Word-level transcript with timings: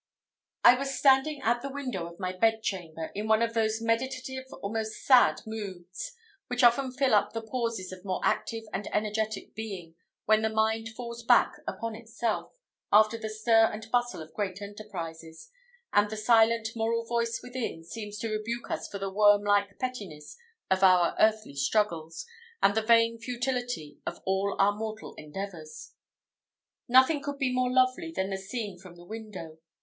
I 0.63 0.73
was 0.73 0.97
standing 0.97 1.43
at 1.43 1.61
the 1.61 1.69
window 1.71 2.07
of 2.11 2.19
my 2.19 2.33
bedchamber, 2.33 3.11
in 3.13 3.27
one 3.27 3.43
of 3.43 3.53
those 3.53 3.83
meditative, 3.83 4.47
almost 4.63 5.05
sad 5.05 5.41
moods, 5.45 6.13
which 6.47 6.63
often 6.63 6.91
fill 6.91 7.13
up 7.13 7.33
the 7.33 7.43
pauses 7.43 7.91
of 7.91 8.03
more 8.03 8.19
active 8.23 8.63
and 8.73 8.87
energetic 8.91 9.53
being, 9.53 9.93
when 10.25 10.41
the 10.41 10.49
mind 10.49 10.89
falls 10.89 11.21
back 11.21 11.53
upon 11.67 11.93
itself, 11.95 12.57
after 12.91 13.15
the 13.15 13.29
stir 13.29 13.65
and 13.71 13.91
bustle 13.91 14.23
of 14.23 14.33
great 14.33 14.59
enterprises, 14.59 15.51
and 15.93 16.09
the 16.09 16.17
silent 16.17 16.69
moral 16.75 17.05
voice 17.05 17.39
within 17.43 17.83
seems 17.83 18.17
to 18.17 18.35
rebuke 18.35 18.71
us 18.71 18.87
for 18.89 18.97
the 18.97 19.11
worm 19.13 19.43
like 19.43 19.77
pettiness 19.77 20.35
of 20.71 20.81
our 20.81 21.15
earthly 21.19 21.53
struggles, 21.53 22.25
and 22.59 22.73
the 22.73 22.81
vain 22.81 23.19
futility 23.19 23.99
of 24.07 24.19
all 24.25 24.55
our 24.57 24.71
mortal 24.73 25.13
endeavours. 25.19 25.93
Nothing 26.87 27.21
could 27.21 27.37
be 27.37 27.53
more 27.53 27.71
lovely 27.71 28.11
than 28.11 28.31
the 28.31 28.37
scene 28.39 28.79
from 28.79 28.95
the 28.95 29.05
window. 29.05 29.59